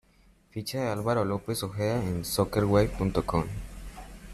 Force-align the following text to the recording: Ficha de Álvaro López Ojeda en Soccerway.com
Ficha 0.49 0.79
de 0.79 0.87
Álvaro 0.87 1.23
López 1.25 1.61
Ojeda 1.61 2.03
en 2.03 2.25
Soccerway.com 2.25 3.43